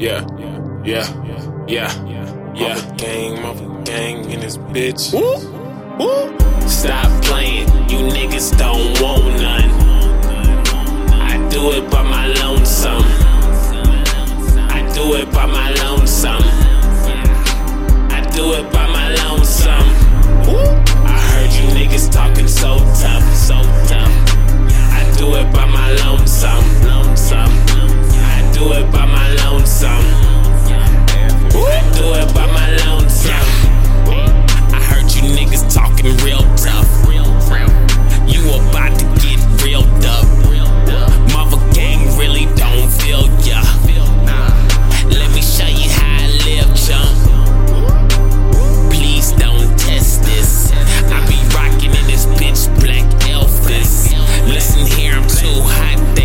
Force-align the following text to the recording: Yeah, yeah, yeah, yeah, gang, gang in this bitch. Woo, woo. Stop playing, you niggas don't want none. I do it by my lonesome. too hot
Yeah, 0.00 0.26
yeah, 0.82 1.04
yeah, 1.68 1.92
yeah, 2.54 2.96
gang, 2.96 3.84
gang 3.84 4.30
in 4.30 4.40
this 4.40 4.56
bitch. 4.56 5.12
Woo, 5.12 5.36
woo. 5.98 6.38
Stop 6.66 7.22
playing, 7.22 7.68
you 7.90 8.08
niggas 8.08 8.56
don't 8.56 8.98
want 8.98 9.42
none. 9.42 9.70
I 11.20 11.36
do 11.50 11.72
it 11.72 11.90
by 11.90 12.02
my 12.02 12.28
lonesome. 12.28 13.19
too 55.40 55.62
hot 55.62 56.19